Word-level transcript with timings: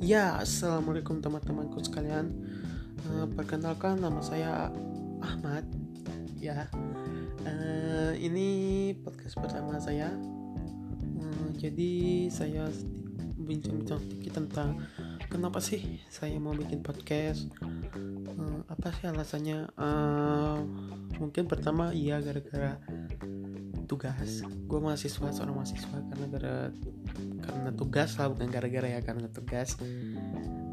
Ya, 0.00 0.40
assalamualaikum 0.40 1.20
teman-temanku 1.20 1.76
sekalian. 1.84 2.32
Uh, 3.04 3.28
perkenalkan 3.36 4.00
nama 4.00 4.24
saya 4.24 4.72
Ahmad. 5.20 5.68
Ya, 6.40 6.72
uh, 7.44 8.16
ini 8.16 8.96
podcast 9.04 9.36
pertama 9.36 9.76
saya. 9.76 10.08
Uh, 11.20 11.52
jadi 11.52 12.32
saya 12.32 12.72
bincang-bincang 13.44 14.00
sedikit 14.00 14.40
tentang 14.40 14.80
kenapa 15.28 15.60
sih 15.60 16.00
saya 16.08 16.40
mau 16.40 16.56
bikin 16.56 16.80
podcast. 16.80 17.52
Uh, 17.60 18.64
apa 18.72 18.96
sih 18.96 19.04
alasannya? 19.04 19.68
Uh, 19.76 20.64
mungkin 21.20 21.44
pertama 21.44 21.92
iya 21.92 22.24
gara-gara 22.24 22.80
tugas 23.84 24.40
gue 24.48 24.80
mahasiswa 24.80 25.28
seorang 25.28 25.60
mahasiswa 25.60 25.98
karena 26.08 26.26
gara 26.32 26.56
karena 27.16 27.70
tugas 27.74 28.16
lah 28.16 28.30
bukan 28.30 28.48
gara-gara 28.48 28.88
ya 28.88 29.00
karena 29.02 29.26
tugas. 29.30 29.76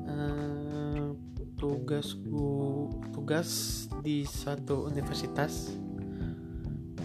Uh, 0.07 1.13
tugas 1.57 2.13
tugas 3.11 3.49
di 4.05 4.23
satu 4.23 4.87
universitas. 4.87 5.73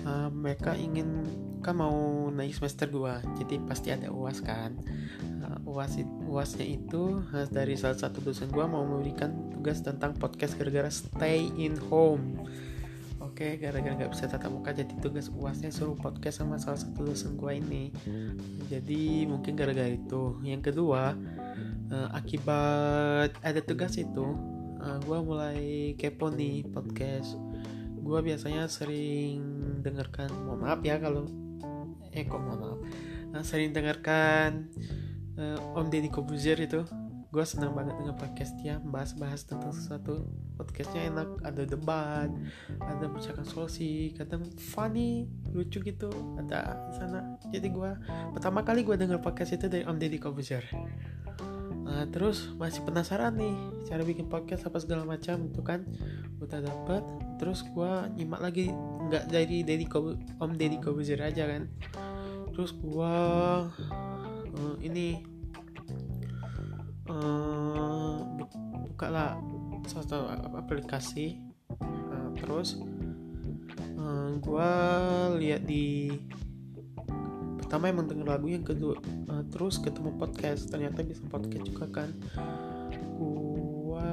Uh, 0.03 0.29
mereka 0.35 0.75
ingin 0.75 1.23
kan 1.63 1.79
mau 1.79 2.27
naik 2.35 2.59
semester 2.59 2.91
2 2.91 3.39
jadi 3.39 3.55
pasti 3.65 3.89
ada 3.95 4.11
uas 4.11 4.43
kan. 4.43 4.75
Uh, 5.43 5.59
uas 5.71 5.95
uasnya 6.27 6.67
itu 6.67 7.23
uh, 7.23 7.47
dari 7.49 7.79
salah 7.79 7.99
satu 7.99 8.19
dosen 8.19 8.51
gue 8.51 8.67
mau 8.67 8.83
memberikan 8.83 9.31
tugas 9.55 9.79
tentang 9.81 10.15
podcast 10.19 10.59
gara-gara 10.59 10.91
stay 10.91 11.49
in 11.55 11.79
home 11.91 12.35
Oke, 13.33 13.57
gara-gara 13.57 13.97
nggak 13.97 14.13
bisa 14.13 14.29
tatap 14.29 14.53
muka 14.53 14.77
jadi 14.77 14.93
tugas 15.01 15.33
uasnya 15.33 15.73
suruh 15.73 15.97
podcast 15.97 16.45
sama 16.45 16.61
salah 16.61 16.77
satu 16.77 17.09
dosen 17.09 17.41
gue 17.41 17.65
ini. 17.65 17.89
Jadi 18.69 19.25
mungkin 19.25 19.57
gara-gara 19.57 19.89
itu. 19.89 20.37
Yang 20.45 20.69
kedua, 20.69 21.17
uh, 21.89 22.09
akibat 22.13 23.33
ada 23.41 23.61
tugas 23.65 23.97
itu, 23.97 24.37
uh, 24.85 25.01
gue 25.01 25.19
mulai 25.25 25.97
kepo 25.97 26.29
nih 26.29 26.69
podcast. 26.77 27.41
Gue 28.05 28.21
biasanya 28.21 28.69
sering 28.69 29.41
dengarkan, 29.81 30.29
mohon 30.45 30.69
maaf 30.69 30.85
ya 30.85 31.01
kalau, 31.01 31.25
eh 32.13 32.29
kok 32.29 32.37
mohon 32.37 32.61
maaf, 32.61 32.81
uh, 33.33 33.41
sering 33.41 33.73
dengarkan 33.73 34.69
uh, 35.41 35.81
Om 35.81 35.89
Deddy 35.89 36.13
Kobuzier 36.13 36.61
itu 36.61 36.85
gue 37.33 37.45
senang 37.49 37.73
banget 37.73 37.97
dengan 37.97 38.13
podcast 38.13 38.53
dia 38.61 38.77
bahas-bahas 38.85 39.49
tentang 39.49 39.73
sesuatu. 39.73 40.29
Podcastnya 40.61 41.09
enak 41.09 41.41
ada 41.41 41.65
debat 41.65 42.29
ada 42.77 43.09
percakapan 43.09 43.49
solusi 43.49 44.13
kadang 44.13 44.45
funny 44.61 45.25
lucu 45.49 45.81
gitu 45.81 46.13
ada 46.37 46.77
sana. 46.93 47.41
Jadi 47.49 47.73
gue 47.73 47.91
pertama 48.37 48.61
kali 48.61 48.85
gue 48.85 49.01
dengar 49.01 49.25
podcast 49.25 49.57
itu 49.57 49.65
dari 49.65 49.81
Om 49.89 49.97
Deddy 49.97 50.21
Kobuzier. 50.21 50.61
Nah, 51.89 52.05
terus 52.13 52.53
masih 52.61 52.85
penasaran 52.85 53.33
nih 53.33 53.57
cara 53.89 54.05
bikin 54.05 54.29
podcast 54.29 54.69
apa 54.69 54.77
segala 54.85 55.09
macam 55.09 55.49
itu 55.49 55.65
kan 55.65 55.89
udah 56.37 56.61
dapet. 56.61 57.01
Terus 57.41 57.65
gue 57.65 57.93
nyimak 58.13 58.45
lagi 58.45 58.69
nggak 59.09 59.33
dari 59.33 59.65
Deddy 59.65 59.89
Kob 59.89 60.21
Om 60.37 60.53
Deddy 60.61 60.85
Kobuzier 60.85 61.25
aja 61.25 61.49
kan. 61.49 61.65
Terus 62.53 62.77
gue 62.77 63.17
uh, 64.53 64.77
ini 64.85 65.32
uh, 67.13 68.17
buka 68.89 69.07
lah 69.13 69.31
satu 69.85 70.29
aplikasi. 70.57 71.37
Uh, 71.83 72.33
terus 72.41 72.81
uh, 74.01 74.33
gue 74.41 74.71
lihat 75.45 75.63
di 75.69 76.13
pertama 77.61 77.89
emang 77.89 78.05
denger 78.05 78.29
lagu 78.29 78.53
yang 78.53 78.65
kedua 78.65 78.97
uh, 79.29 79.45
terus 79.53 79.77
ketemu 79.77 80.17
podcast. 80.17 80.73
Ternyata 80.73 81.05
bisa 81.05 81.25
podcast 81.29 81.65
juga 81.69 81.87
kan 81.93 82.09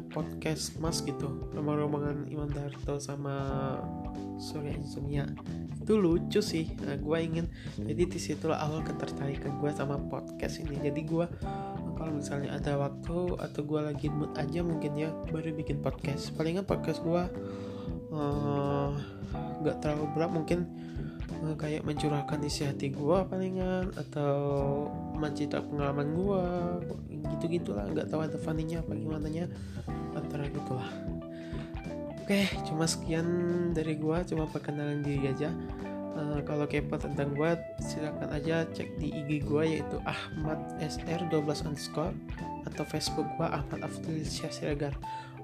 podcast 0.09 0.75
mas 0.81 1.05
gitu. 1.05 1.29
Rombongan 1.53 2.25
Iman 2.33 2.49
Darto 2.49 2.97
sama 2.97 3.77
Surya 4.41 4.73
Insomnia. 4.73 5.29
Itu 5.79 6.01
lucu 6.01 6.41
sih. 6.41 6.73
Nah, 6.81 6.97
gue 6.97 7.17
ingin 7.21 7.45
jadi 7.77 8.03
di 8.09 8.19
situlah 8.19 8.57
awal 8.57 8.81
ketertarikan 8.81 9.61
gue 9.61 9.69
sama 9.71 10.01
podcast 10.09 10.59
ini. 10.65 10.81
Jadi 10.81 11.01
gue 11.05 11.25
kalau 11.95 12.11
misalnya 12.15 12.57
ada 12.57 12.75
waktu 12.79 13.37
atau 13.37 13.61
gue 13.61 13.81
lagi 13.83 14.07
mood 14.09 14.33
aja 14.35 14.65
mungkin 14.65 14.97
ya 14.97 15.13
baru 15.29 15.53
bikin 15.53 15.79
podcast. 15.79 16.33
Palingan 16.33 16.65
podcast 16.65 17.05
gue 17.05 17.23
nggak 19.61 19.75
uh, 19.77 19.79
terlalu 19.79 20.05
berat. 20.17 20.31
Mungkin 20.33 20.59
kayak 21.55 21.87
mencurahkan 21.87 22.39
isi 22.43 22.67
hati 22.67 22.91
gue 22.91 23.17
palingan 23.31 23.95
atau 23.95 24.35
mencerita 25.15 25.63
pengalaman 25.63 26.11
gue 26.11 26.43
gitu 27.39 27.45
gitulah 27.47 27.87
nggak 27.87 28.11
tahu 28.11 28.21
ada 28.23 28.37
funny-nya 28.39 28.83
apa 28.83 28.91
gimana 28.95 29.27
nya 29.31 29.47
antara 30.15 30.51
gitulah 30.51 30.87
Oke, 32.29 32.45
cuma 32.61 32.85
sekian 32.85 33.25
dari 33.73 33.97
gua, 33.97 34.21
cuma 34.21 34.45
perkenalan 34.45 35.01
diri 35.01 35.33
aja. 35.33 35.49
Uh, 36.13 36.37
kalau 36.45 36.69
kepo 36.69 36.93
tentang 37.01 37.33
gua, 37.33 37.57
silakan 37.81 38.29
aja 38.29 38.69
cek 38.69 39.01
di 39.01 39.09
IG 39.09 39.49
gua 39.49 39.65
yaitu 39.65 39.97
Ahmad 40.05 40.61
SR 40.77 41.25
12 41.33 41.65
underscore 41.65 42.13
atau 42.69 42.85
Facebook 42.85 43.25
gua 43.33 43.49
Ahmad 43.49 43.81
Abdul 43.81 44.21
Siregar. 44.29 44.93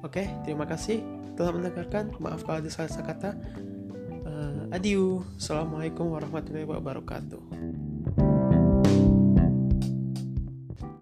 Oke, 0.06 0.30
terima 0.46 0.70
kasih 0.70 1.02
telah 1.34 1.58
mendengarkan. 1.58 2.14
Maaf 2.22 2.46
kalau 2.46 2.62
ada 2.62 2.70
salah 2.70 3.02
kata. 3.02 3.34
Adieu. 4.76 5.24
Assalamualaikum 5.40 6.12
warahmatullahi 6.12 6.68
wabarakatuh. 6.68 7.55